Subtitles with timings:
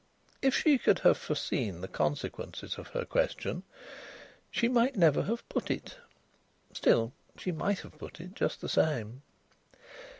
[0.41, 3.61] If she could have foreseen the consequences of her question,
[4.49, 5.95] she might never have put it.
[6.73, 9.21] Still, she might have put it just the same.